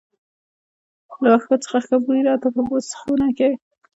[1.23, 3.49] له وښو څخه ښه بوی راته، په بوس خونه کې.